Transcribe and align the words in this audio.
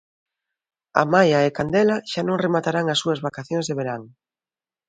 Amaia 1.01 1.39
e 1.47 1.49
Candela 1.57 1.97
xa 2.11 2.21
non 2.25 2.41
rematarán 2.45 2.85
as 2.89 2.99
súas 3.03 3.19
vacacións 3.27 3.65
de 3.67 3.77
verán. 3.79 4.01